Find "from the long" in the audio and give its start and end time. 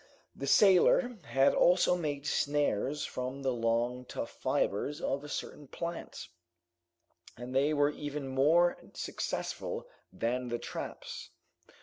3.05-4.03